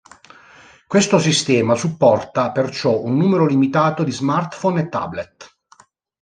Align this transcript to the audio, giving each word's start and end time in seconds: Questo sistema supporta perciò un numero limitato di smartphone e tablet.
Questo 0.87 1.19
sistema 1.19 1.75
supporta 1.75 2.51
perciò 2.51 2.97
un 3.03 3.17
numero 3.17 3.45
limitato 3.45 4.03
di 4.03 4.09
smartphone 4.09 4.81
e 4.81 4.89
tablet. 4.89 5.57